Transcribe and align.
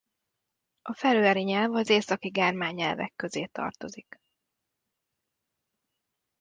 A 0.81 0.93
feröeri 0.93 1.41
nyelv 1.41 1.73
az 1.73 1.89
északi 1.89 2.29
germán 2.29 2.73
nyelvek 2.73 3.13
közé 3.15 3.45
tartozik. 3.45 4.19